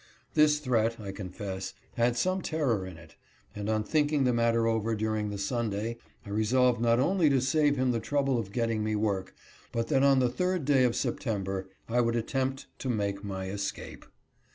[0.33, 3.15] This threat, I confess, had some terror in it,
[3.55, 7.75] and on thinking the matter over during the Sunday, I resolved not only to save
[7.75, 9.35] him the trouble of getting me work,
[9.71, 14.05] but that on the third day of September I would attempt to make my escape.